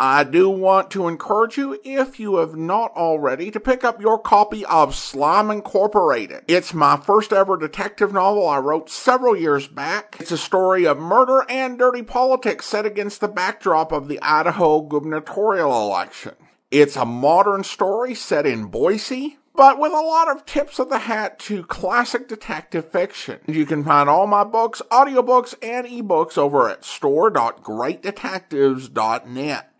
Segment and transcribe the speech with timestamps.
[0.00, 4.16] I do want to encourage you, if you have not already, to pick up your
[4.16, 6.44] copy of Slime Incorporated.
[6.46, 10.16] It's my first ever detective novel I wrote several years back.
[10.20, 14.82] It's a story of murder and dirty politics set against the backdrop of the Idaho
[14.82, 16.34] gubernatorial election.
[16.70, 20.98] It's a modern story set in Boise, but with a lot of tips of the
[20.98, 23.40] hat to classic detective fiction.
[23.48, 29.72] You can find all my books, audiobooks, and ebooks over at store.greatdetectives.net.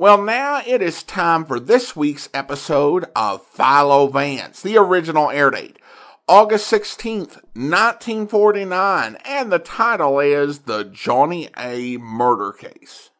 [0.00, 5.50] Well, now it is time for this week's episode of Philo Vance, the original air
[5.50, 5.78] date,
[6.26, 11.98] August 16th, 1949, and the title is The Johnny A.
[11.98, 13.10] Murder Case.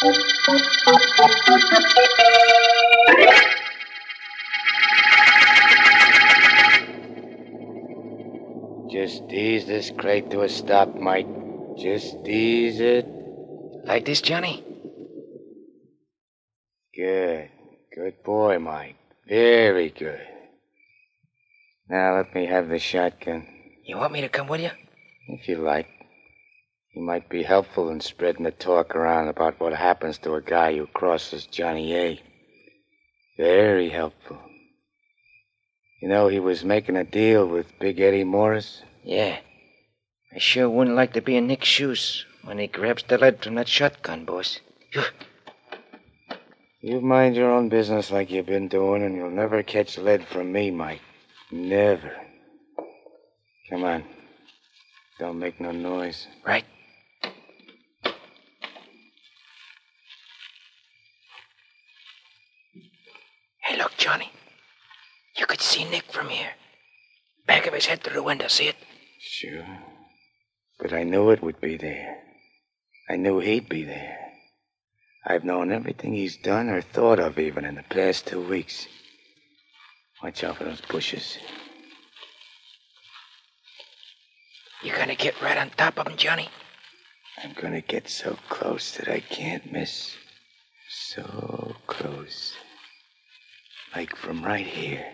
[0.00, 0.14] Just
[9.32, 11.26] ease this crate to a stop, Mike.
[11.76, 13.08] Just ease it.
[13.86, 14.62] Like this, Johnny?
[16.94, 17.50] Good.
[17.92, 18.94] Good boy, Mike.
[19.28, 20.20] Very good.
[21.88, 23.48] Now let me have the shotgun.
[23.84, 24.70] You want me to come with you?
[25.26, 25.97] If you like.
[26.98, 30.76] You might be helpful in spreading the talk around about what happens to a guy
[30.76, 32.20] who crosses Johnny A.
[33.36, 34.40] Very helpful.
[36.02, 38.82] You know, he was making a deal with Big Eddie Morris.
[39.04, 39.38] Yeah.
[40.34, 43.54] I sure wouldn't like to be in Nick's shoes when he grabs the lead from
[43.54, 44.58] that shotgun, boss.
[46.80, 50.50] You mind your own business like you've been doing, and you'll never catch lead from
[50.50, 51.02] me, Mike.
[51.52, 52.16] Never.
[53.70, 54.02] Come on.
[55.20, 56.26] Don't make no noise.
[56.44, 56.64] Right.
[63.68, 64.32] Hey, look, Johnny.
[65.36, 66.52] You could see Nick from here.
[67.46, 68.76] Back of his head through the window, see it?
[69.20, 69.66] Sure.
[70.78, 72.16] But I knew it would be there.
[73.10, 74.16] I knew he'd be there.
[75.26, 78.86] I've known everything he's done or thought of even in the past two weeks.
[80.22, 81.36] Watch out for those bushes.
[84.82, 86.48] You're gonna get right on top of him, Johnny?
[87.44, 90.16] I'm gonna get so close that I can't miss.
[90.88, 92.54] So close.
[93.94, 95.06] Like from right here.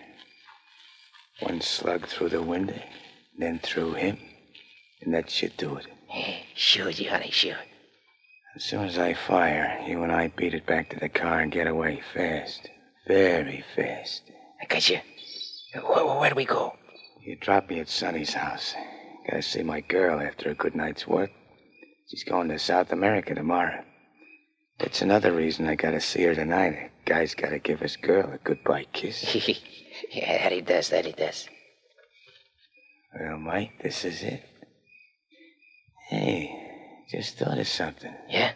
[1.40, 2.80] One slug through the window,
[3.38, 4.18] then through him,
[5.00, 5.86] and that should do it.
[6.12, 7.58] Yeah, sure, Johnny, sure.
[8.56, 11.50] As soon as I fire, you and I beat it back to the car and
[11.50, 12.68] get away fast.
[13.06, 14.22] Very fast.
[14.62, 15.00] I got you.
[15.74, 16.76] Where, where do we go?
[17.20, 18.74] You drop me at Sonny's house.
[19.28, 21.30] Gotta see my girl after a good night's work.
[22.08, 23.82] She's going to South America tomorrow.
[24.78, 26.74] That's another reason I gotta see her tonight.
[26.74, 29.34] A guy's gotta give his girl a goodbye kiss.
[30.10, 31.48] yeah, that he does, that he does.
[33.18, 34.42] well, Mike, this is it.
[36.08, 36.50] Hey,
[37.10, 38.14] just thought of something.
[38.28, 38.52] Yeah?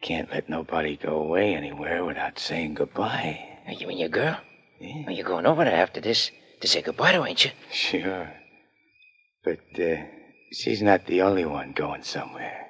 [0.00, 3.38] Can't let nobody go away anywhere without saying goodbye.
[3.68, 4.40] You mean your girl?
[4.80, 5.02] Yeah.
[5.06, 6.30] Well, you're going over there after this
[6.60, 7.50] to say goodbye to, ain't you?
[7.70, 8.32] Sure.
[9.44, 9.96] But, uh,
[10.52, 12.69] she's not the only one going somewhere.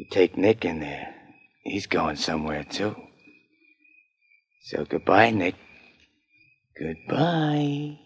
[0.00, 1.14] You take Nick in there,
[1.62, 2.96] he's going somewhere, too.
[4.62, 5.56] So goodbye, Nick.
[6.80, 7.98] Goodbye.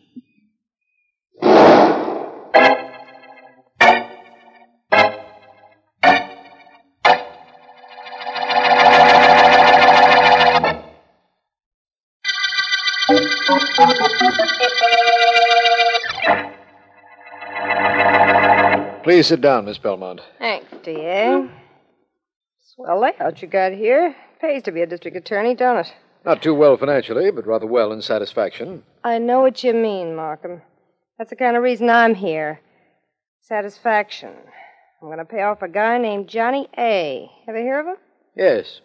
[19.05, 20.23] Please sit down, Miss Belmont.
[20.41, 21.49] Thanks, D.A.
[22.74, 24.16] Swell layout you got here.
[24.40, 25.92] Pays to be a district attorney, don't it?
[26.24, 28.82] Not too well financially, but rather well in satisfaction.
[29.04, 30.60] I know what you mean, Markham.
[31.16, 32.60] That's the kind of reason I'm here.
[33.42, 34.32] Satisfaction.
[35.00, 37.30] I'm going to pay off a guy named Johnny A.
[37.46, 37.96] Ever hear of him?
[38.36, 38.80] Yes.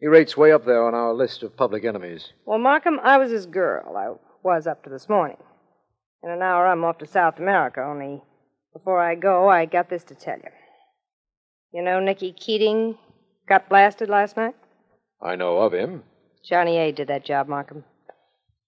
[0.00, 2.32] He rates way up there on our list of public enemies.
[2.44, 3.96] Well, Markham, I was his girl.
[3.96, 5.36] I was up to this morning.
[6.22, 8.22] In an hour, I'm off to South America, only
[8.74, 10.50] before I go, I got this to tell you.
[11.72, 12.98] You know Nicky Keating
[13.50, 14.54] got blasted last night?
[15.20, 16.04] I know of him.
[16.48, 16.92] Johnny A.
[16.92, 17.84] did that job, Markham.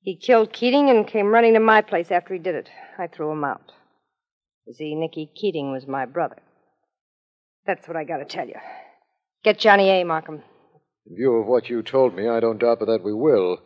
[0.00, 2.68] He killed Keating and came running to my place after he did it.
[2.98, 3.72] I threw him out.
[4.66, 6.36] You see, Nicky Keating was my brother.
[7.64, 8.56] That's what I gotta tell you.
[9.44, 10.42] Get Johnny A., Markham.
[11.06, 13.58] In view of what you told me, I don't doubt but that we will.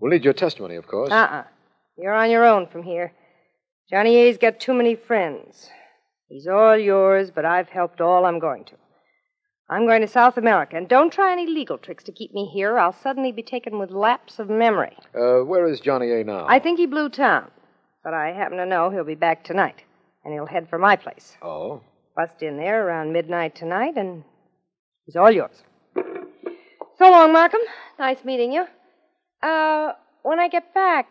[0.00, 1.10] We'll need your testimony, of course.
[1.10, 1.44] Uh-uh.
[1.96, 3.12] You're on your own from here.
[3.88, 5.70] Johnny A.'s got too many friends.
[6.28, 8.74] He's all yours, but I've helped all I'm going to.
[9.68, 12.78] I'm going to South America, and don't try any legal tricks to keep me here.
[12.78, 14.96] I'll suddenly be taken with lapse of memory.
[15.12, 16.46] Uh, where is Johnny A now?
[16.48, 17.50] I think he blew town,
[18.04, 19.82] but I happen to know he'll be back tonight,
[20.24, 21.36] and he'll head for my place.
[21.42, 21.82] Oh?
[22.14, 24.22] Bust in there around midnight tonight, and
[25.04, 25.64] he's all yours.
[26.98, 27.60] So long, Markham.
[27.98, 28.66] Nice meeting you.
[29.42, 29.92] Uh,
[30.22, 31.08] when I get back,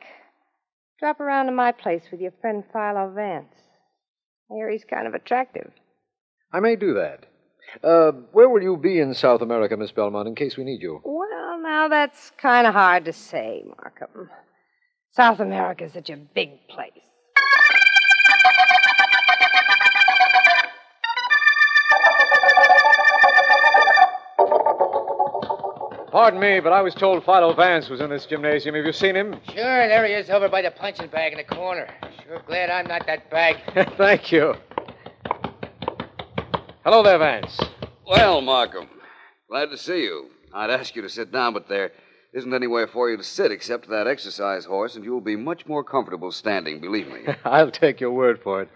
[1.00, 3.54] drop around to my place with your friend Philo Vance.
[4.50, 5.72] I hear he's kind of attractive.
[6.54, 7.26] I may do that.
[7.84, 11.02] Uh, where will you be in South America, Miss Belmont, in case we need you?
[11.04, 14.30] Well, now that's kind of hard to say, Markham.
[15.12, 16.92] South America's such a big place.
[26.12, 28.74] Pardon me, but I was told Philo Vance was in this gymnasium.
[28.76, 29.36] Have you seen him?
[29.54, 31.90] Sure, there he is over by the punching bag in the corner.
[32.26, 33.58] Sure glad I'm not that bag.
[33.98, 34.56] Thank you.
[36.86, 37.60] Hello there, Vance.
[38.06, 38.88] Well, Markham,
[39.50, 40.30] glad to see you.
[40.54, 41.92] I'd ask you to sit down, but there
[42.32, 45.84] isn't anywhere for you to sit except that exercise horse, and you'll be much more
[45.84, 47.22] comfortable standing, believe me.
[47.44, 48.70] I'll take your word for it.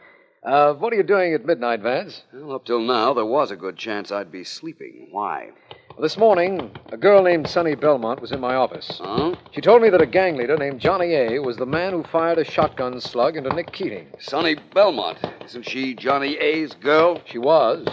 [0.44, 2.24] Uh, what are you doing at midnight, Vance?
[2.34, 5.10] well, up till now, there was a good chance I'd be sleeping.
[5.12, 5.52] Why?
[6.02, 9.02] This morning, a girl named Sonny Belmont was in my office.
[9.04, 9.36] Huh?
[9.52, 11.40] She told me that a gang leader named Johnny A.
[11.40, 14.08] was the man who fired a shotgun slug into Nick Keating.
[14.18, 15.18] Sonny Belmont.
[15.44, 17.22] Isn't she Johnny A.'s girl?
[17.26, 17.86] She was,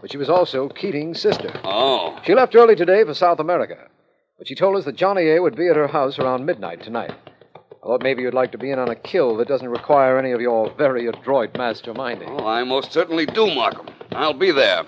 [0.00, 1.52] but she was also Keating's sister.
[1.62, 2.18] Oh.
[2.24, 3.76] She left early today for South America,
[4.38, 5.42] but she told us that Johnny A.
[5.42, 7.12] would be at her house around midnight tonight.
[7.12, 10.32] I thought maybe you'd like to be in on a kill that doesn't require any
[10.32, 12.40] of your very adroit masterminding.
[12.40, 13.88] Oh, I most certainly do, Markham.
[14.12, 14.84] I'll be there.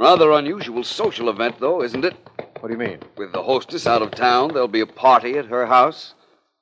[0.00, 2.14] Rather unusual social event, though, isn't it?
[2.60, 3.00] What do you mean?
[3.18, 6.14] With the hostess out of town, there'll be a party at her house.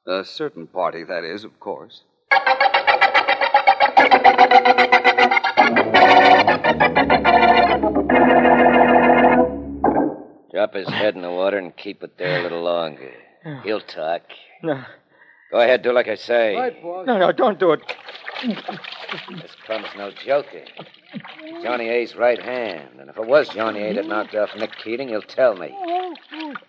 [0.08, 2.02] A certain party, that is, of course.
[10.50, 13.12] Drop his head in the water and keep it there a little longer.
[13.62, 14.22] He'll talk.
[14.64, 14.82] No.
[15.52, 16.56] Go ahead, do like I say.
[16.56, 17.06] Right, boss.
[17.06, 17.82] No, no, don't do it.
[18.42, 20.62] This Crumb's no joker.
[21.62, 23.00] Johnny A's right hand.
[23.00, 25.74] And if it was Johnny A that knocked off Nick Keating, he'll tell me.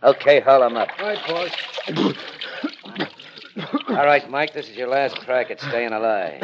[0.04, 0.90] Okay, haul him up.
[1.00, 1.52] Right, boss.
[3.90, 6.42] All right, Mike, this is your last crack at staying alive.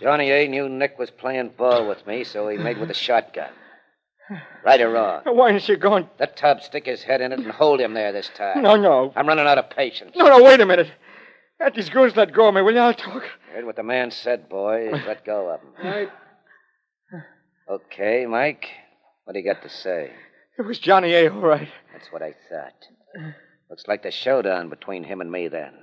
[0.00, 3.50] Johnny A knew Nick was playing ball with me, so he made with a shotgun.
[4.64, 5.22] Right or wrong?
[5.24, 6.08] Why isn't she going?
[6.18, 8.62] The tub, stick his head in it and hold him there this time.
[8.62, 9.12] No, no.
[9.16, 10.12] I'm running out of patience.
[10.16, 10.90] No, no, wait a minute.
[11.60, 12.78] Let these goons let go of me, will you?
[12.78, 13.24] I'll talk.
[13.52, 14.92] Heard what the man said, boys.
[15.06, 15.70] Let go of him.
[15.82, 16.08] Right.
[17.68, 18.66] Okay, Mike.
[19.24, 20.12] What do you got to say?
[20.58, 21.68] It was Johnny A, all right.
[21.92, 23.32] That's what I thought.
[23.68, 25.74] Looks like the showdown between him and me then.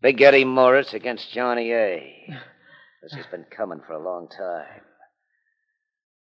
[0.00, 2.34] Big Eddie Morris against Johnny A.
[3.02, 4.82] This has been coming for a long time.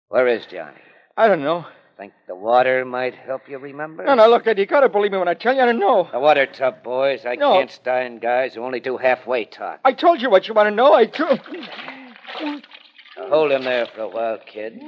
[0.07, 0.81] Where is Johnny?
[1.15, 1.65] I don't know.
[1.97, 4.03] Think the water might help you remember?
[4.03, 6.09] No, no, look, Eddie, you gotta believe me when I tell you I don't know.
[6.11, 7.23] The water tub, boys.
[7.25, 7.53] I No.
[7.53, 9.79] can't stand guys who only do halfway talk.
[9.85, 10.93] I told you what you want to know.
[10.93, 11.39] I told.
[13.15, 14.81] Now, hold him there for a while, kids.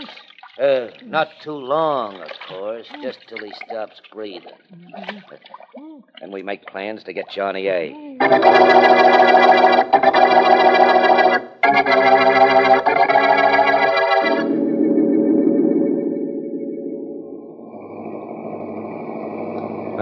[0.60, 4.54] Uh, not too long, of course, just till he stops breathing.
[6.22, 8.16] Then we make plans to get Johnny A.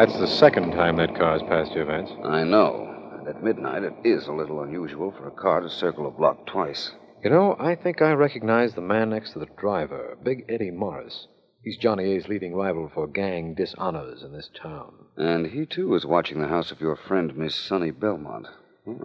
[0.04, 2.12] That's the second time that car's passed you, Vance.
[2.26, 2.94] I know.
[3.18, 6.46] And at midnight, it is a little unusual for a car to circle a block
[6.46, 6.92] twice.
[7.24, 11.28] You know, I think I recognize the man next to the driver, Big Eddie Morris.
[11.62, 14.92] He's Johnny A's leading rival for gang dishonors in this town.
[15.16, 18.48] And he, too, was watching the house of your friend, Miss Sonny Belmont.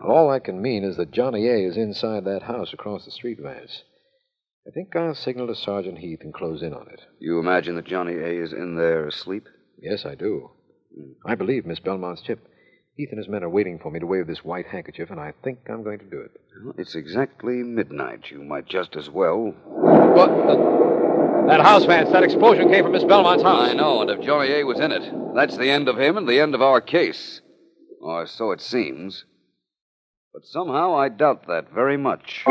[0.03, 3.39] All I can mean is that Johnny A is inside that house across the street,
[3.41, 3.85] Vance.
[4.67, 7.03] I think I'll signal to Sergeant Heath and close in on it.
[7.21, 9.47] You imagine that Johnny A is in there asleep?
[9.81, 10.51] Yes, I do.
[11.27, 12.47] I believe Miss Belmont's tip.
[12.97, 15.33] Heath and his men are waiting for me to wave this white handkerchief, and I
[15.45, 16.33] think I'm going to do it.
[16.65, 18.31] Well, it's exactly midnight.
[18.31, 19.55] You might just as well.
[19.67, 20.31] What?
[21.49, 22.11] that house, Vance.
[22.11, 23.71] That explosion came from Miss Belmont's house.
[23.71, 26.29] I know, and if Johnny A was in it, that's the end of him and
[26.29, 27.41] the end of our case.
[28.01, 29.25] Or so it seems.
[30.33, 32.45] But somehow I doubt that very much.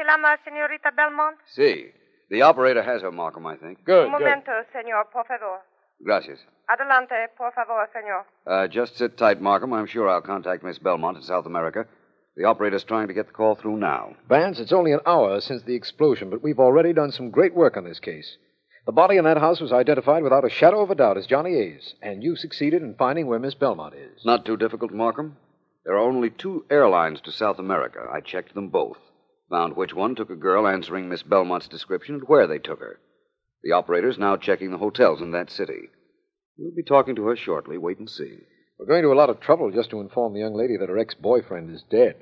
[0.00, 1.36] El señor que llama señorita Belmont?
[1.46, 1.92] See.
[2.30, 3.84] The operator has her, Markham, I think.
[3.84, 4.20] Good, Un good.
[4.20, 5.60] momento, señor, por favor.
[6.04, 6.38] Gracias.
[6.68, 8.24] Adelante, por favor, señor.
[8.46, 9.72] Uh, just sit tight, Markham.
[9.72, 11.86] I'm sure I'll contact Miss Belmont in South America.
[12.36, 14.14] The operator's trying to get the call through now.
[14.28, 17.76] Vance, it's only an hour since the explosion, but we've already done some great work
[17.76, 18.36] on this case.
[18.86, 21.56] The body in that house was identified without a shadow of a doubt as Johnny
[21.56, 24.24] A's, and you succeeded in finding where Miss Belmont is.
[24.24, 25.36] Not too difficult, Markham.
[25.84, 28.06] There are only two airlines to South America.
[28.12, 28.98] I checked them both.
[29.50, 33.00] Found which one took a girl answering Miss Belmont's description and where they took her.
[33.62, 35.88] The operator's now checking the hotels in that city.
[36.58, 37.78] We'll be talking to her shortly.
[37.78, 38.38] Wait and see.
[38.78, 40.98] We're going to a lot of trouble just to inform the young lady that her
[40.98, 42.16] ex boyfriend is dead.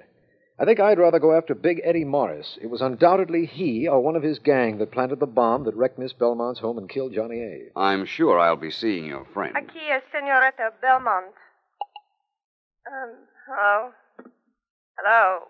[0.59, 2.59] I think I'd rather go after Big Eddie Morris.
[2.63, 5.99] It was undoubtedly he or one of his gang that planted the bomb that wrecked
[5.99, 7.79] Miss Belmont's home and killed Johnny A.
[7.79, 9.55] I'm sure I'll be seeing your friend.
[9.55, 11.27] Aquí es señorita Belmont.
[12.87, 13.11] Um,
[13.47, 13.91] hello?
[14.97, 15.41] Hello?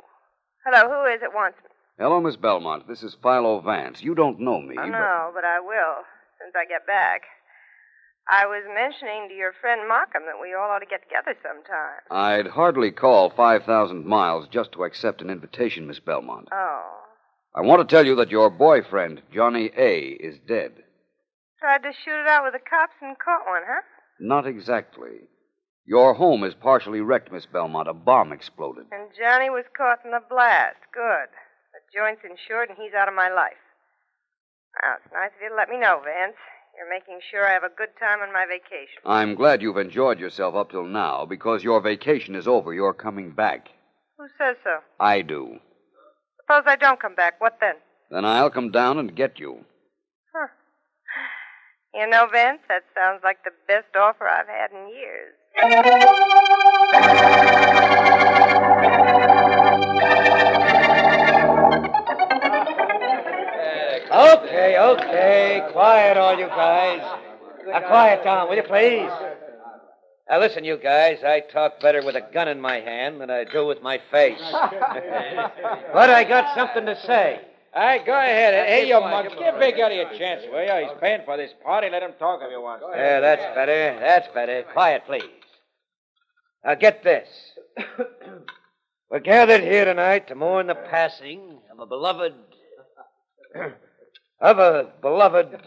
[0.67, 1.71] Hello, who is it wants me?
[1.97, 2.89] Hello, Miss Belmont.
[2.89, 4.03] This is Philo Vance.
[4.03, 4.75] You don't know me.
[4.77, 6.03] Oh, but- no, but I will,
[6.41, 7.23] since I get back.
[8.29, 12.03] I was mentioning to your friend Markham that we all ought to get together sometime.
[12.11, 16.49] I'd hardly call 5,000 miles just to accept an invitation, Miss Belmont.
[16.51, 16.99] Oh.
[17.55, 20.73] I want to tell you that your boyfriend, Johnny A., is dead.
[21.61, 23.83] Tried to shoot it out with the cops and caught one, huh?
[24.19, 25.29] Not exactly.
[25.87, 27.89] Your home is partially wrecked, Miss Belmont.
[27.89, 28.87] A bomb exploded.
[28.91, 30.83] And Johnny was caught in the blast.
[30.93, 31.31] Good.
[31.73, 33.61] The joint's insured and he's out of my life.
[34.83, 36.37] Well, it's nice of you to let me know, Vance.
[36.77, 39.01] You're making sure I have a good time on my vacation.
[39.07, 42.75] I'm glad you've enjoyed yourself up till now because your vacation is over.
[42.75, 43.69] You're coming back.
[44.19, 44.79] Who says so?
[45.01, 45.59] I do.
[46.43, 47.41] Suppose I don't come back.
[47.41, 47.77] What then?
[48.11, 49.65] Then I'll come down and get you.
[50.35, 50.49] Huh.
[51.95, 55.35] You know, Vance, that sounds like the best offer I've had in years.
[64.09, 65.69] Okay, okay.
[65.73, 67.01] Quiet, all you guys.
[67.67, 69.09] Now, quiet down, will you, please?
[70.29, 71.25] Now, listen, you guys.
[71.25, 74.39] I talk better with a gun in my hand than I do with my face.
[74.53, 77.41] but I got something to say.
[77.75, 78.69] All right, go ahead.
[78.69, 80.87] Hey, you mug, give Big Eddie a chance, will you?
[80.87, 81.89] He's paying for this party.
[81.91, 82.85] Let him talk if he wants.
[82.95, 83.99] Yeah, that's better.
[84.01, 84.65] That's better.
[84.73, 85.36] Quiet, please.
[86.67, 87.29] Now, get this.
[89.09, 92.35] We're gathered here tonight to mourn the passing of a beloved.
[94.41, 95.61] of a beloved.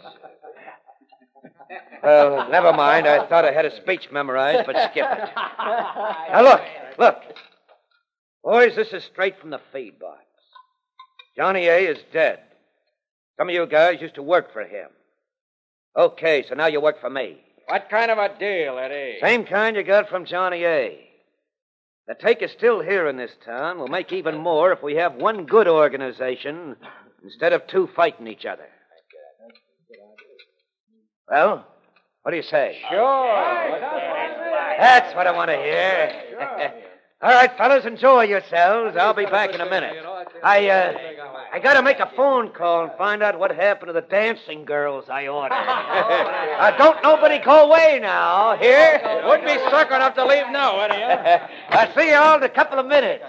[2.02, 3.06] Well, never mind.
[3.06, 5.30] I thought I had a speech memorized, but skip it.
[5.36, 6.60] Now, look,
[6.98, 7.16] look.
[8.44, 10.24] Boys, this is straight from the feed box.
[11.34, 11.78] Johnny A.
[11.78, 12.40] is dead.
[13.38, 14.90] Some of you guys used to work for him.
[15.96, 17.38] Okay, so now you work for me.
[17.70, 19.18] What kind of a deal, Eddie?
[19.20, 20.98] Same kind you got from Johnny A.
[22.08, 23.78] The take is still here in this town.
[23.78, 26.74] We'll make even more if we have one good organization
[27.22, 28.66] instead of two fighting each other.
[31.30, 31.64] Well,
[32.22, 32.76] what do you say?
[32.90, 33.80] Sure.
[34.80, 36.12] That's what I want to hear.
[37.22, 38.96] All right, fellas, enjoy yourselves.
[38.96, 39.94] I'll be back in a minute.
[40.42, 40.92] I, uh,
[41.52, 45.04] I gotta make a phone call and find out what happened to the dancing girls
[45.10, 45.54] I ordered.
[45.56, 48.56] uh, don't nobody go away now.
[48.56, 49.00] Here?
[49.24, 51.00] wouldn't be sucker enough to leave now, Eddie.
[51.00, 51.48] huh?
[51.70, 53.24] I'll see you all in a couple of minutes.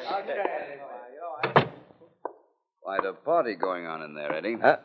[2.81, 4.57] Quite a party going on in there, Eddie.
[4.61, 4.77] Huh?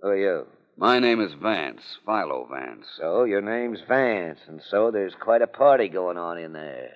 [0.00, 0.46] Who are you?
[0.76, 2.86] My name is Vance, Philo Vance.
[3.00, 6.90] So, your name's Vance, and so there's quite a party going on in there.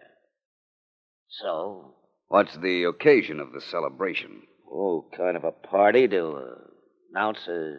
[1.42, 1.94] So?
[2.32, 4.44] What's the occasion of the celebration?
[4.66, 6.54] Oh, kind of a party to uh,
[7.10, 7.76] announce a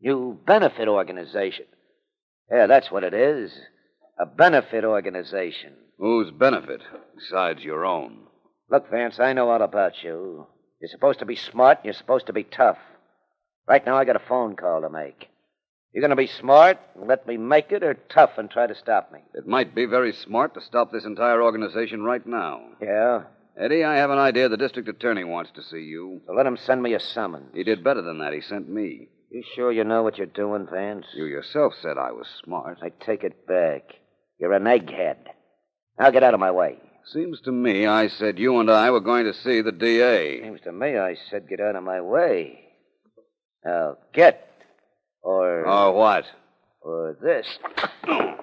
[0.00, 1.66] new benefit organization.
[2.50, 3.52] Yeah, that's what it is.
[4.18, 5.74] A benefit organization.
[5.98, 6.80] Whose benefit,
[7.14, 8.28] besides your own?
[8.70, 10.46] Look, Vance, I know all about you.
[10.80, 12.78] You're supposed to be smart and you're supposed to be tough.
[13.68, 15.28] Right now, I got a phone call to make.
[15.92, 18.74] You're going to be smart and let me make it, or tough and try to
[18.74, 19.18] stop me?
[19.34, 22.62] It might be very smart to stop this entire organization right now.
[22.80, 23.24] Yeah?
[23.58, 26.20] Eddie, I have an idea the district attorney wants to see you.
[26.26, 27.50] So let him send me a summons.
[27.54, 28.32] He did better than that.
[28.32, 29.08] He sent me.
[29.30, 31.06] You sure you know what you're doing, Vance?
[31.14, 32.78] You yourself said I was smart.
[32.82, 33.82] I take it back.
[34.38, 35.16] You're an egghead.
[35.98, 36.78] Now get out of my way.
[37.12, 40.42] Seems to me I said you and I were going to see the DA.
[40.42, 42.60] Seems to me I said get out of my way.
[43.64, 44.48] Now get.
[45.22, 45.66] Or.
[45.66, 46.24] Or what?
[46.80, 47.46] Or this.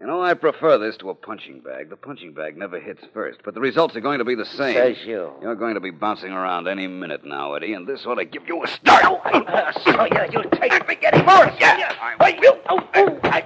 [0.00, 1.90] You know, I prefer this to a punching bag.
[1.90, 4.74] The punching bag never hits first, but the results are going to be the same.
[4.74, 5.30] Says you.
[5.42, 8.48] You're going to be bouncing around any minute now, Eddie, and this ought to give
[8.48, 9.04] you a start.
[9.04, 11.52] Oh, uh, so yeah, you'll take it any more.
[11.60, 12.58] Yeah, yeah, I will.
[12.70, 13.42] Oh, oh, I...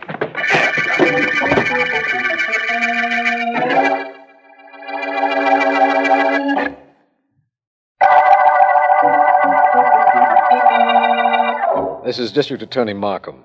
[12.04, 13.42] This is District Attorney Markham.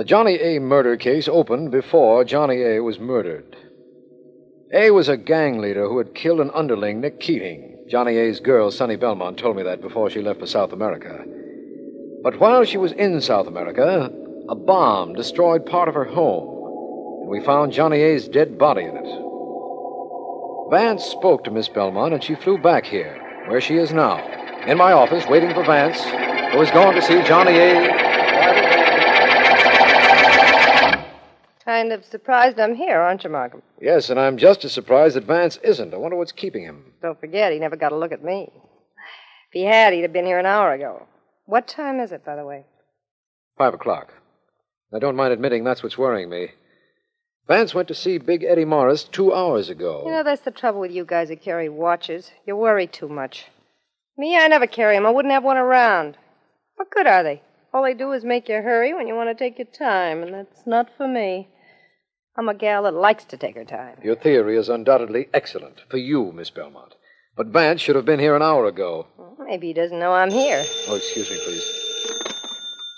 [0.00, 0.58] The Johnny A.
[0.60, 2.82] murder case opened before Johnny A.
[2.82, 3.54] was murdered.
[4.72, 7.84] A was a gang leader who had killed an underling, Nick Keating.
[7.86, 11.22] Johnny A.'s girl, Sonny Belmont, told me that before she left for South America.
[12.22, 14.10] But while she was in South America,
[14.48, 16.48] a bomb destroyed part of her home,
[17.20, 20.70] and we found Johnny A.'s dead body in it.
[20.70, 24.16] Vance spoke to Miss Belmont, and she flew back here, where she is now,
[24.66, 26.02] in my office, waiting for Vance,
[26.54, 28.09] who is going to see Johnny A.
[31.80, 33.62] Kind of surprised I'm here, aren't you, Markham?
[33.80, 35.94] Yes, and I'm just as surprised that Vance isn't.
[35.94, 36.92] I wonder what's keeping him.
[37.00, 38.52] Don't forget, he never got a look at me.
[38.52, 41.06] If he had, he'd have been here an hour ago.
[41.46, 42.66] What time is it, by the way?
[43.56, 44.12] Five o'clock.
[44.94, 46.48] I don't mind admitting that's what's worrying me.
[47.48, 50.02] Vance went to see Big Eddie Morris two hours ago.
[50.04, 52.30] You know, that's the trouble with you guys that carry watches.
[52.46, 53.46] You worry too much.
[54.18, 55.06] Me, I never carry carry 'em.
[55.06, 56.18] I wouldn't have one around.
[56.76, 57.40] What good are they?
[57.72, 60.34] All they do is make you hurry when you want to take your time, and
[60.34, 61.48] that's not for me.
[62.40, 63.98] I'm a gal that likes to take her time.
[64.02, 66.94] Your theory is undoubtedly excellent for you, Miss Belmont.
[67.36, 69.08] But Vance should have been here an hour ago.
[69.18, 70.64] Well, maybe he doesn't know I'm here.
[70.88, 71.62] Oh, excuse me, please.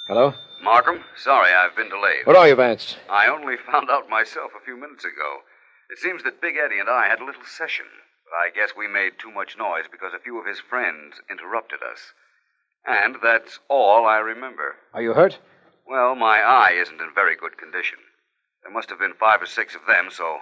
[0.06, 0.32] Hello?
[0.62, 2.24] Markham, sorry I've been delayed.
[2.24, 2.96] Where are you, Vance?
[3.10, 5.38] I only found out myself a few minutes ago.
[5.90, 7.86] It seems that Big Eddie and I had a little session,
[8.24, 11.80] but I guess we made too much noise because a few of his friends interrupted
[11.82, 12.12] us.
[12.86, 14.76] And that's all I remember.
[14.94, 15.40] Are you hurt?
[15.84, 17.98] Well, my eye isn't in very good condition.
[18.62, 20.38] There must have been five or six of them, so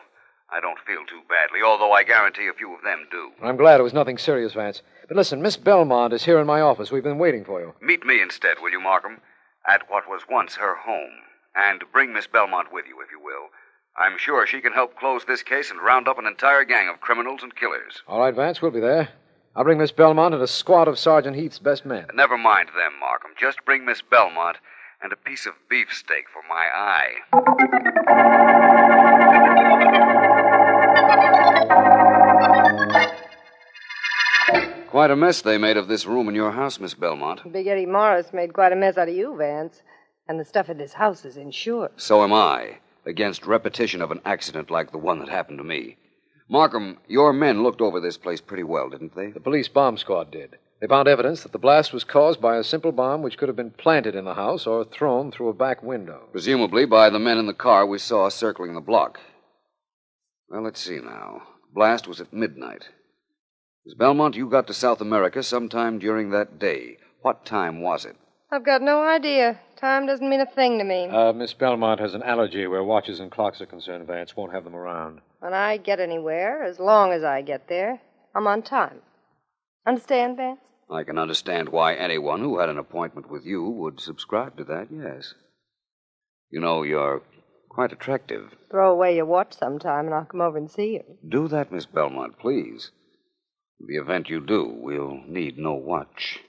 [0.52, 3.30] I don't feel too badly, although I guarantee a few of them do.
[3.42, 4.82] I'm glad it was nothing serious, Vance.
[5.08, 6.90] But listen, Miss Belmont is here in my office.
[6.90, 7.74] We've been waiting for you.
[7.80, 9.20] Meet me instead, will you, Markham?
[9.66, 11.12] At what was once her home.
[11.54, 13.48] And bring Miss Belmont with you, if you will.
[13.96, 17.00] I'm sure she can help close this case and round up an entire gang of
[17.00, 18.02] criminals and killers.
[18.06, 19.08] All right, Vance, we'll be there.
[19.56, 22.06] I'll bring Miss Belmont and a squad of Sergeant Heath's best men.
[22.14, 23.32] Never mind them, Markham.
[23.38, 24.58] Just bring Miss Belmont
[25.02, 27.14] and a piece of beefsteak for my eye.
[34.88, 37.52] Quite a mess they made of this room in your house, Miss Belmont.
[37.52, 39.82] Big Eddie Morris made quite a mess out of you, Vance.
[40.28, 41.92] And the stuff in this house is insured.
[41.96, 45.96] So am I, against repetition of an accident like the one that happened to me.
[46.48, 49.30] Markham, your men looked over this place pretty well, didn't they?
[49.30, 50.58] The police bomb squad did.
[50.80, 53.56] They found evidence that the blast was caused by a simple bomb which could have
[53.56, 56.28] been planted in the house or thrown through a back window.
[56.32, 59.20] Presumably by the men in the car we saw circling the block.
[60.48, 61.42] Well, let's see now.
[61.68, 62.88] The blast was at midnight.
[63.84, 66.96] Miss Belmont, you got to South America sometime during that day.
[67.20, 68.16] What time was it?
[68.50, 69.60] I've got no idea.
[69.76, 71.08] Time doesn't mean a thing to me.
[71.08, 74.06] Uh, Miss Belmont has an allergy where watches and clocks are concerned.
[74.06, 75.20] Vance won't have them around.
[75.40, 78.00] When I get anywhere, as long as I get there,
[78.34, 79.02] I'm on time.
[79.86, 80.58] Understand, Vance?
[80.90, 84.88] I can understand why anyone who had an appointment with you would subscribe to that,
[84.90, 85.34] yes.
[86.50, 87.22] You know, you're
[87.68, 88.50] quite attractive.
[88.70, 91.04] Throw away your watch sometime and I'll come over and see you.
[91.28, 92.90] Do that, Miss Belmont, please.
[93.80, 96.40] In the event you do, we'll need no watch.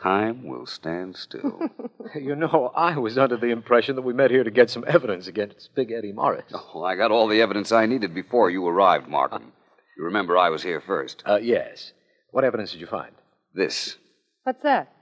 [0.00, 1.60] Time will stand still.
[2.14, 5.26] You know, I was under the impression that we met here to get some evidence
[5.26, 6.50] against Big Eddie Morris.
[6.54, 9.52] oh, I got all the evidence I needed before you arrived, Markham.
[9.98, 11.22] You remember I was here first.
[11.26, 11.92] Uh, yes.
[12.30, 13.12] What evidence did you find?
[13.54, 13.96] This.
[14.44, 14.92] What's that?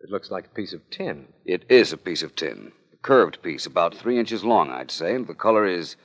[0.00, 1.28] It looks like a piece of tin.
[1.44, 2.72] It is a piece of tin.
[2.92, 5.96] A curved piece, about three inches long, I'd say, and the color is,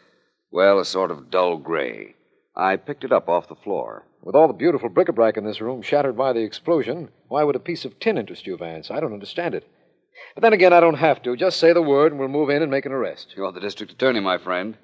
[0.52, 2.16] well, a sort of dull gray.
[2.56, 4.06] I picked it up off the floor.
[4.22, 7.60] With all the beautiful bric-a-brac in this room shattered by the explosion, why would a
[7.60, 8.92] piece of tin interest you, Vance?
[8.92, 9.66] I don't understand it.
[10.36, 11.36] But then again, I don't have to.
[11.36, 13.34] Just say the word and we'll move in and make an arrest.
[13.38, 14.78] You're the district attorney, my friend.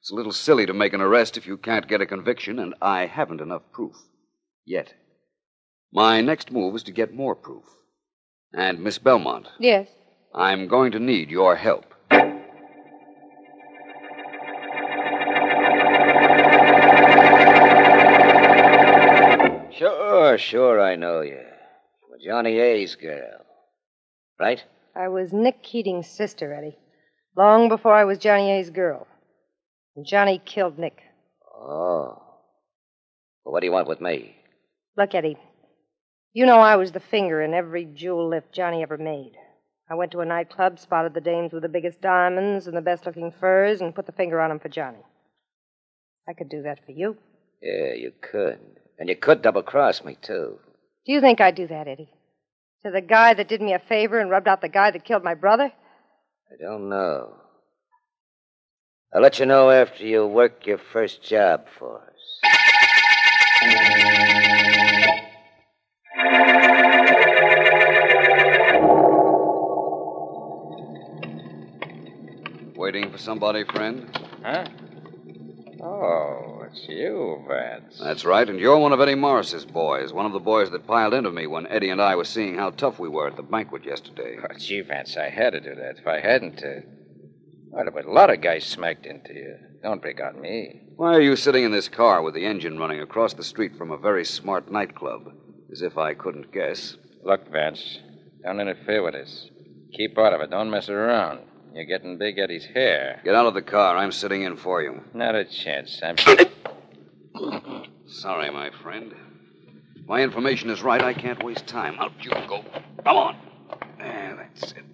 [0.00, 2.74] It's a little silly to make an arrest if you can't get a conviction, and
[2.82, 3.94] I haven't enough proof.
[4.66, 4.92] Yet.
[5.92, 7.64] My next move is to get more proof.
[8.54, 9.88] And, Miss Belmont, Yes.
[10.34, 11.84] I'm going to need your help.
[19.72, 21.40] Sure, sure, I know you.
[22.20, 23.40] You're Johnny A's girl.
[24.38, 24.62] Right?
[24.94, 26.76] I was Nick Keating's sister, Eddie.
[27.36, 29.06] Long before I was Johnny A's girl.
[29.96, 31.00] And Johnny killed Nick.
[31.56, 32.22] Oh.
[33.44, 34.36] Well, what do you want with me?
[34.96, 35.38] Look, Eddie.
[36.34, 39.32] You know I was the finger in every jewel lift Johnny ever made.
[39.90, 43.04] I went to a nightclub, spotted the dames with the biggest diamonds and the best
[43.04, 45.04] looking furs, and put the finger on 'em for Johnny.
[46.26, 47.18] I could do that for you.
[47.60, 48.60] Yeah, you could.
[48.98, 50.58] And you could double cross me, too.
[51.04, 52.08] Do you think I'd do that, Eddie?
[52.84, 55.24] To the guy that did me a favor and rubbed out the guy that killed
[55.24, 55.70] my brother?
[56.50, 57.34] I don't know.
[59.12, 62.40] I'll let you know after you work your first job for us.
[73.22, 74.08] Somebody, friend?
[74.44, 74.66] Huh?
[75.80, 77.98] Oh, it's you, Vance.
[78.02, 81.14] That's right, and you're one of Eddie Morris's boys, one of the boys that piled
[81.14, 83.84] into me when Eddie and I were seeing how tough we were at the banquet
[83.84, 84.36] yesterday.
[84.42, 85.98] Oh, gee, Vance, I had to do that.
[85.98, 86.82] If I hadn't, uh...
[87.70, 89.56] Well, but a lot of guys smacked into you.
[89.82, 90.82] Don't pick on me.
[90.96, 93.90] Why are you sitting in this car with the engine running across the street from
[93.90, 95.32] a very smart nightclub?
[95.70, 96.96] As if I couldn't guess.
[97.24, 97.98] Look, Vance,
[98.44, 99.48] don't interfere with us.
[99.96, 100.50] Keep out of it.
[100.50, 101.40] Don't mess around.
[101.74, 103.20] You're getting Big Eddie's hair.
[103.24, 103.96] Get out of the car.
[103.96, 105.00] I'm sitting in for you.
[105.14, 106.00] Not a chance.
[106.02, 106.16] I'm.
[108.06, 109.14] Sorry, my friend.
[109.96, 111.98] If my information is right, I can't waste time.
[111.98, 112.62] Out you go.
[113.04, 113.36] Come on.
[113.98, 114.84] There, that's it.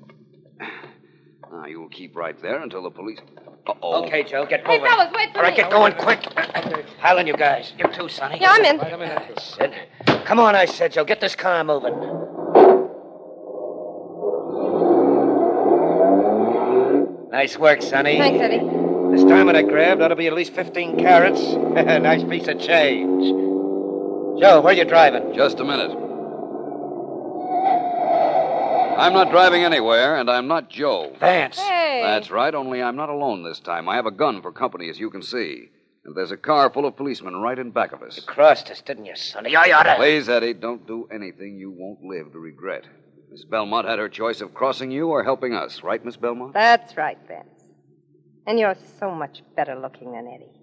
[1.51, 3.19] Now, you'll keep right there until the police.
[3.67, 4.05] Uh-oh.
[4.07, 4.91] Okay, Joe, get Hey, moving.
[4.91, 5.63] fellas, wait for All right, me.
[5.63, 6.23] get going quick.
[6.99, 7.73] Helen, you guys.
[7.79, 8.39] You too, Sonny.
[8.41, 8.77] Yeah, I'm in.
[8.77, 9.73] That's it.
[10.25, 11.05] Come on, I said, Joe.
[11.05, 11.95] Get this car moving.
[17.31, 18.19] Nice work, Sonny.
[18.19, 18.59] Thanks, Eddie.
[19.13, 21.41] This diamond I grabbed ought to be at least 15 carats.
[21.43, 23.25] nice piece of change.
[24.41, 25.35] Joe, where you driving?
[25.35, 25.91] Just a minute.
[28.99, 31.15] I'm not driving anywhere, and I'm not Joe.
[31.21, 31.59] Vance.
[31.59, 32.03] Hey.
[32.05, 33.89] That's right, only I'm not alone this time.
[33.89, 35.71] I have a gun for company, as you can see.
[36.05, 38.17] And there's a car full of policemen right in back of us.
[38.17, 39.55] You crossed us, didn't you, Sonny?
[39.55, 39.95] I oughta.
[39.97, 42.85] Please, Eddie, don't do anything you won't live to regret.
[43.31, 46.55] Miss Belmont had her choice of crossing you or helping us, right, Miss Belmont?
[46.55, 47.65] That's right, Vance.
[48.47, 50.59] And you're so much better looking than Eddie.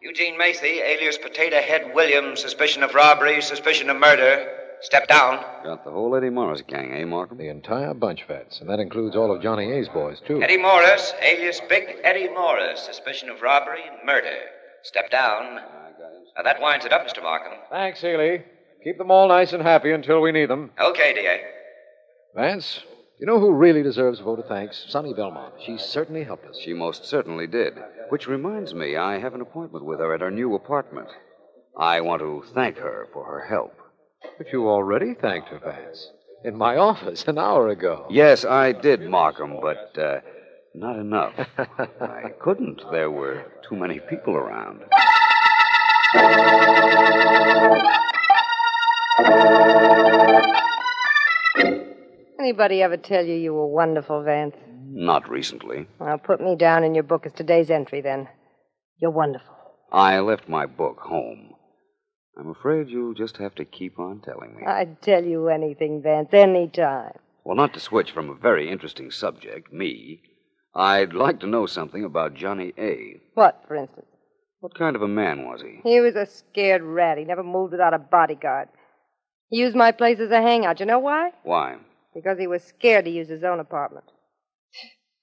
[0.00, 4.65] Eugene Macy, alias Potato Head Williams, suspicion of robbery, suspicion of murder.
[4.82, 5.42] Step down.
[5.64, 7.38] Got the whole Eddie Morris gang, eh, Markham?
[7.38, 10.42] The entire bunch, Vance, and that includes all of Johnny A's boys, too.
[10.42, 14.36] Eddie Morris, alias Big Eddie Morris, suspicion of robbery and murder.
[14.82, 15.56] Step down.
[16.36, 17.22] Now, that winds it up, Mr.
[17.22, 17.58] Markham.
[17.70, 18.38] Thanks, Ely.
[18.84, 20.70] Keep them all nice and happy until we need them.
[20.78, 21.40] Okay, DA.
[22.36, 22.82] Vance,
[23.18, 24.84] you know who really deserves a vote of thanks?
[24.88, 25.54] Sonny Belmont.
[25.64, 26.58] She certainly helped us.
[26.62, 27.74] She most certainly did.
[28.10, 31.08] Which reminds me, I have an appointment with her at her new apartment.
[31.78, 33.72] I want to thank her for her help.
[34.38, 36.10] But you already thanked her, Vance.
[36.44, 38.06] In my office an hour ago.
[38.10, 40.20] Yes, I did, Markham, but uh,
[40.74, 41.32] not enough.
[41.58, 42.82] I couldn't.
[42.92, 44.82] There were too many people around.
[52.38, 54.54] Anybody ever tell you you were wonderful, Vance?
[54.88, 55.88] Not recently.
[55.98, 58.28] Well, put me down in your book as today's entry, then.
[58.98, 59.54] You're wonderful.
[59.90, 61.55] I left my book home.
[62.38, 64.64] I'm afraid you'll just have to keep on telling me.
[64.66, 67.12] I'd tell you anything, Vance, any time.
[67.44, 70.20] Well, not to switch from a very interesting subject, me,
[70.74, 73.20] I'd like to know something about Johnny A.
[73.34, 74.06] What, for instance?
[74.60, 75.80] What kind of a man was he?
[75.88, 77.18] He was a scared rat.
[77.18, 78.68] He never moved without a bodyguard.
[79.48, 80.80] He used my place as a hangout.
[80.80, 81.30] You know why?
[81.44, 81.76] Why?
[82.14, 84.06] Because he was scared to use his own apartment.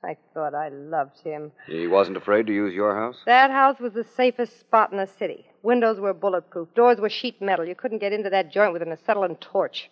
[0.04, 1.52] I thought I loved him.
[1.68, 3.16] He wasn't afraid to use your house?
[3.26, 5.46] That house was the safest spot in the city.
[5.62, 7.66] Windows were bulletproof, doors were sheet metal.
[7.66, 9.90] You couldn't get into that joint with an acetylene torch.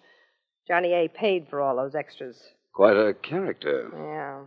[0.67, 1.07] Johnny A.
[1.07, 2.37] paid for all those extras.
[2.73, 3.89] Quite a character.
[3.93, 4.45] Yeah.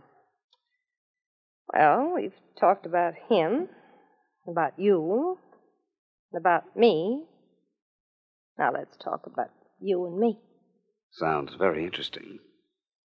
[1.73, 3.67] Well, we've talked about him,
[4.47, 5.37] about you,
[6.31, 7.23] and about me.
[8.57, 9.49] Now let's talk about
[9.79, 10.39] you and me.
[11.11, 12.39] Sounds very interesting.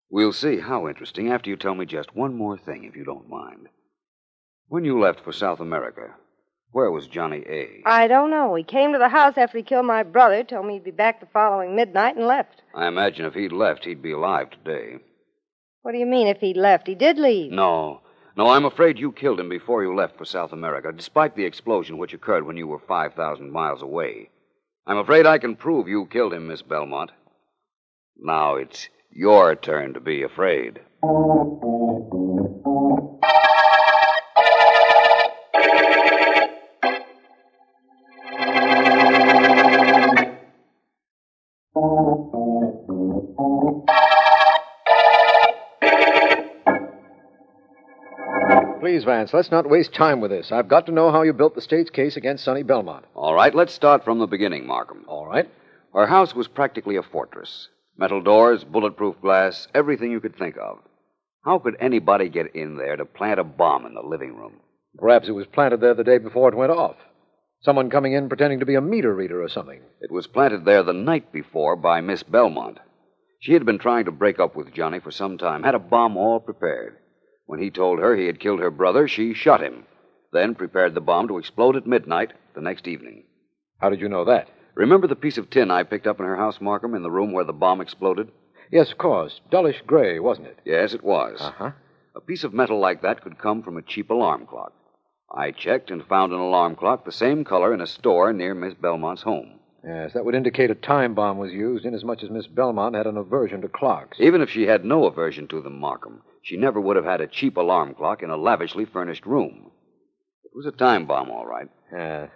[0.09, 3.29] We'll see how interesting after you tell me just one more thing, if you don't
[3.29, 3.67] mind.
[4.67, 6.13] When you left for South America,
[6.71, 7.81] where was Johnny A?
[7.85, 8.55] I don't know.
[8.55, 11.19] He came to the house after he killed my brother, told me he'd be back
[11.19, 12.61] the following midnight, and left.
[12.75, 14.97] I imagine if he'd left, he'd be alive today.
[15.83, 16.87] What do you mean if he left?
[16.87, 17.51] He did leave.
[17.51, 18.01] No.
[18.35, 21.97] No, I'm afraid you killed him before you left for South America, despite the explosion
[21.99, 24.29] which occurred when you were 5,000 miles away.
[24.87, 27.11] I'm afraid I can prove you killed him, Miss Belmont.
[28.17, 30.80] Now it's your turn to be afraid.
[48.80, 50.52] Please, Vance, let's not waste time with this.
[50.52, 53.06] I've got to know how you built the state's case against Sonny Belmont.
[53.15, 55.06] All right, let's start from the beginning, Markham.
[55.08, 55.49] All right.
[55.93, 57.69] Our house was practically a fortress.
[57.97, 60.79] Metal doors, bulletproof glass, everything you could think of.
[61.45, 64.62] How could anybody get in there to plant a bomb in the living room?
[64.97, 66.95] Perhaps it was planted there the day before it went off.
[67.62, 69.82] Someone coming in pretending to be a meter reader or something.
[70.01, 72.79] It was planted there the night before by Miss Belmont.
[73.39, 76.17] She had been trying to break up with Johnny for some time, had a bomb
[76.17, 76.97] all prepared.
[77.45, 79.86] When he told her he had killed her brother, she shot him,
[80.32, 83.23] then prepared the bomb to explode at midnight the next evening.
[83.79, 84.47] How did you know that?
[84.75, 87.31] Remember the piece of tin I picked up in her house, Markham, in the room
[87.31, 88.31] where the bomb exploded?
[88.71, 89.39] Yes, of course.
[89.51, 90.59] Dullish gray, wasn't it?
[90.65, 91.39] Yes, it was.
[91.39, 91.71] Uh huh.
[92.15, 94.73] A piece of metal like that could come from a cheap alarm clock.
[95.36, 98.73] I checked and found an alarm clock the same color in a store near Miss
[98.73, 99.59] Belmont's home.
[99.83, 103.17] Yes, that would indicate a time bomb was used, inasmuch as Miss Belmont had an
[103.17, 104.17] aversion to clocks.
[104.19, 107.27] Even if she had no aversion to them, Markham, she never would have had a
[107.27, 109.71] cheap alarm clock in a lavishly furnished room.
[110.45, 111.67] It was a time bomb, all right.
[111.91, 112.27] Yeah.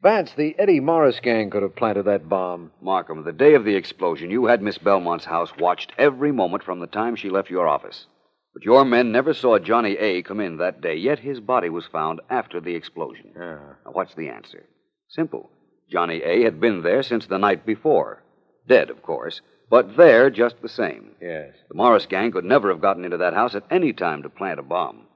[0.00, 2.70] Vance, the Eddie Morris gang could have planted that bomb.
[2.80, 6.78] Markham, the day of the explosion, you had Miss Belmont's house watched every moment from
[6.78, 8.06] the time she left your office.
[8.54, 11.86] But your men never saw Johnny A come in that day, yet his body was
[11.86, 13.32] found after the explosion.
[13.36, 13.58] Yeah.
[13.84, 14.66] Now, what's the answer?
[15.08, 15.50] Simple.
[15.90, 18.22] Johnny A had been there since the night before.
[18.68, 21.10] Dead, of course, but there just the same.
[21.20, 21.54] Yes.
[21.68, 24.60] The Morris gang could never have gotten into that house at any time to plant
[24.60, 25.06] a bomb.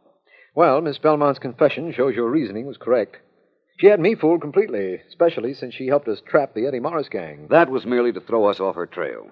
[0.57, 3.19] Well, Miss Belmont's confession shows your reasoning was correct.
[3.83, 7.49] She had me fooled completely, especially since she helped us trap the Eddie Morris gang.
[7.51, 9.27] That was merely to throw us off her trail,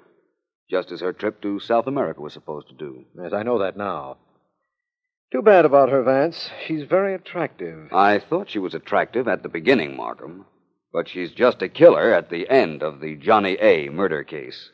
[0.68, 3.04] just as her trip to South America was supposed to do.
[3.16, 4.16] Yes, I know that now.
[5.30, 6.50] Too bad about her, Vance.
[6.66, 7.92] She's very attractive.
[7.92, 10.46] I thought she was attractive at the beginning, Markham,
[10.92, 14.70] but she's just a killer at the end of the Johnny A murder case.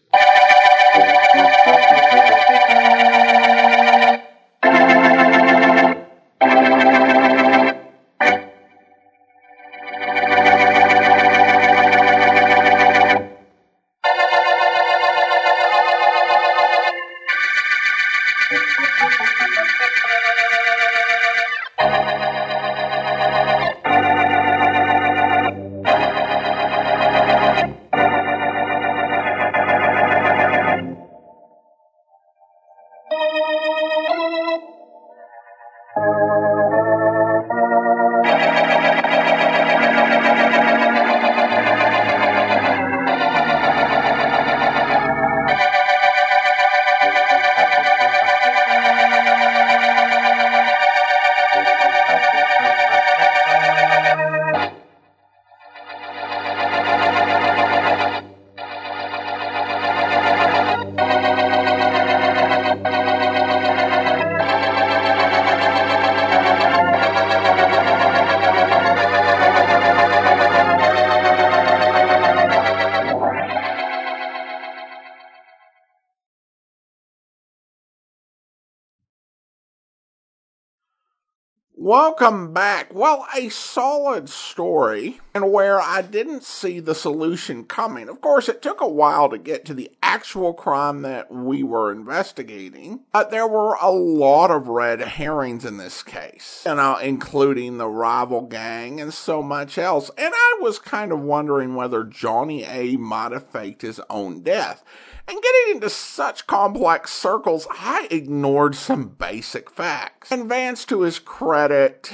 [82.19, 82.95] Welcome back.
[82.95, 88.09] Well, a solid story, and where I didn't see the solution coming.
[88.09, 91.93] Of course, it took a while to get to the actual crime that we were
[91.93, 96.97] investigating, but there were a lot of red herrings in this case, you uh, know,
[96.97, 100.11] including the rival gang and so much else.
[100.17, 104.83] And I was kind of wondering whether Johnny A might have faked his own death.
[105.29, 110.33] And getting into such complex circles, I ignored some basic facts.
[110.33, 112.11] And Vance, to his credit,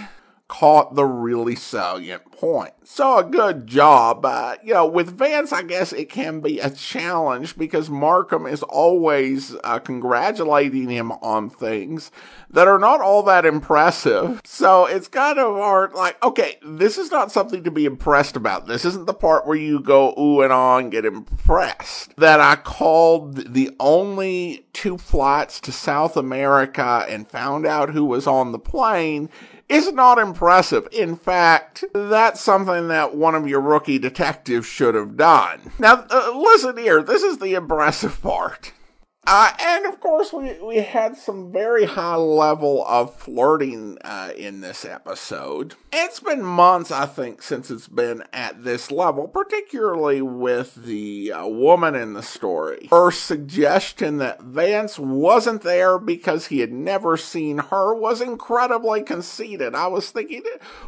[0.52, 2.74] caught the really salient point.
[2.84, 4.26] So a good job.
[4.26, 8.62] Uh, you know, with Vance, I guess it can be a challenge because Markham is
[8.62, 12.10] always uh, congratulating him on things
[12.50, 14.42] that are not all that impressive.
[14.44, 18.66] So it's kind of hard, like, okay, this is not something to be impressed about.
[18.66, 22.14] This isn't the part where you go ooh and on, and get impressed.
[22.18, 28.26] That I called the only two flights to South America and found out who was
[28.26, 29.30] on the plane
[29.72, 30.86] is not impressive.
[30.92, 35.72] In fact, that's something that one of your rookie detectives should have done.
[35.78, 38.72] Now, uh, listen here, this is the impressive part.
[39.26, 44.60] Uh, and of course, we, we had some very high level of flirting uh, in
[44.60, 45.74] this episode.
[45.94, 51.46] It's been months, I think, since it's been at this level, particularly with the uh,
[51.46, 52.88] woman in the story.
[52.90, 59.74] Her suggestion that Vance wasn't there because he had never seen her was incredibly conceited.
[59.74, 60.44] I was thinking,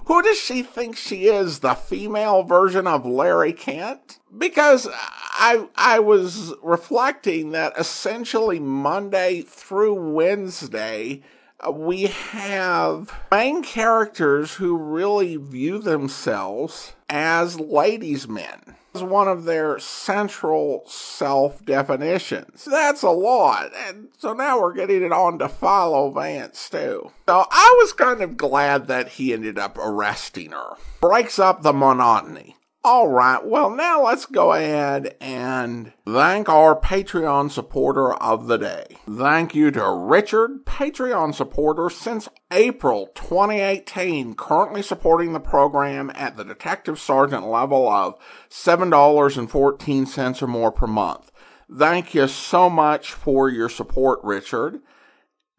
[0.06, 1.58] who does she think she is?
[1.58, 4.20] The female version of Larry Kent?
[4.36, 11.22] because I I was reflecting that essentially Monday through Wednesday
[11.64, 19.44] Uh, we have main characters who really view themselves as ladies' men as one of
[19.44, 22.64] their central self definitions.
[22.64, 23.72] That's a lot.
[23.88, 27.10] And so now we're getting it on to Philo Vance too.
[27.26, 30.74] So I was kind of glad that he ended up arresting her.
[31.00, 32.53] Breaks up the monotony
[32.86, 38.98] All right, well, now let's go ahead and thank our Patreon supporter of the day.
[39.08, 46.44] Thank you to Richard, Patreon supporter since April 2018, currently supporting the program at the
[46.44, 48.18] detective sergeant level of
[48.50, 51.32] $7.14 or more per month.
[51.74, 54.82] Thank you so much for your support, Richard.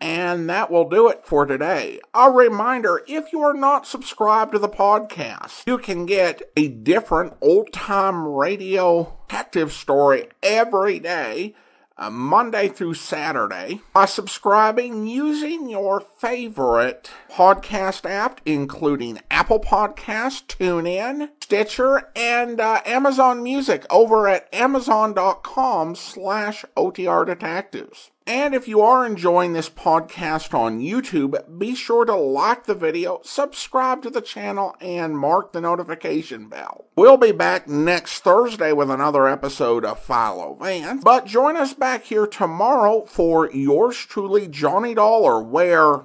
[0.01, 1.99] And that will do it for today.
[2.13, 7.33] A reminder if you are not subscribed to the podcast, you can get a different
[7.41, 11.55] old time radio detective story every day,
[11.97, 21.29] uh, Monday through Saturday, by subscribing using your favorite podcast app, including Apple Podcast, TuneIn,
[21.41, 28.11] Stitcher, and uh, Amazon Music over at amazon.com slash OTR Detectives.
[28.27, 33.19] And if you are enjoying this podcast on YouTube, be sure to like the video,
[33.23, 36.85] subscribe to the channel, and mark the notification bell.
[36.95, 42.05] We'll be back next Thursday with another episode of Philo Vance, but join us back
[42.05, 46.01] here tomorrow for yours truly, Johnny Dollar, where.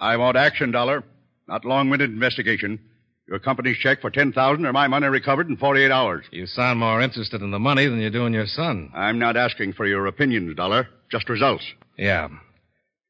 [0.00, 1.04] I want action, Dollar,
[1.46, 2.78] not long winded investigation.
[3.26, 6.26] Your company's check for 10000 or my money recovered in 48 hours.
[6.30, 8.90] You sound more interested in the money than you do in your son.
[8.94, 11.64] I'm not asking for your opinions, Dollar, just results.
[11.96, 12.28] Yeah.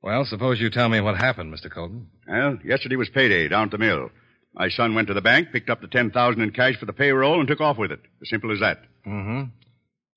[0.02, 1.72] Well, suppose you tell me what happened, Mr.
[1.72, 2.08] Colton.
[2.28, 4.10] Well, yesterday was payday down at the mill.
[4.54, 7.40] My son went to the bank, picked up the 10000 in cash for the payroll,
[7.40, 8.00] and took off with it.
[8.22, 8.82] As simple as that.
[9.04, 9.44] Mm-hmm.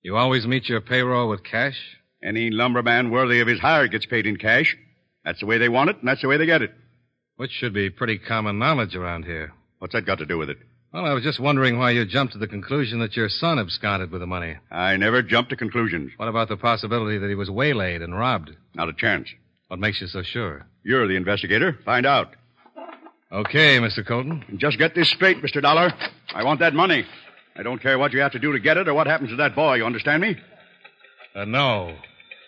[0.03, 1.77] You always meet your payroll with cash?
[2.23, 4.77] Any lumberman worthy of his hire gets paid in cash.
[5.25, 6.73] That's the way they want it, and that's the way they get it.
[7.37, 9.53] Which should be pretty common knowledge around here.
[9.79, 10.57] What's that got to do with it?
[10.93, 14.09] Well, I was just wondering why you jumped to the conclusion that your son absconded
[14.09, 14.55] with the money.
[14.71, 16.13] I never jump to conclusions.
[16.17, 18.51] What about the possibility that he was waylaid and robbed?
[18.73, 19.27] Not a chance.
[19.67, 20.65] What makes you so sure?
[20.83, 21.77] You're the investigator.
[21.83, 22.29] Find out.
[23.31, 24.07] Okay, Mr.
[24.07, 24.43] Colton.
[24.57, 25.61] Just get this straight, Mr.
[25.61, 25.91] Dollar.
[26.33, 27.05] I want that money.
[27.57, 29.35] I don't care what you have to do to get it or what happens to
[29.37, 29.75] that boy.
[29.75, 30.37] You understand me?
[31.35, 31.95] Uh, no.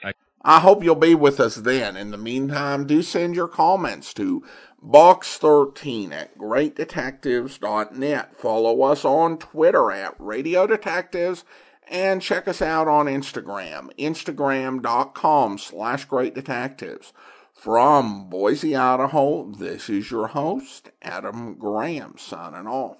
[0.03, 0.13] I...
[0.41, 1.97] I hope you'll be with us then.
[1.97, 4.43] In the meantime, do send your comments to
[4.83, 8.35] box13 at greatdetectives.net.
[8.35, 11.43] Follow us on Twitter at Radio Detectives
[11.89, 17.11] and check us out on Instagram, instagram.com slash greatdetectives.
[17.51, 22.99] From Boise, Idaho, this is your host, Adam Graham, signing off.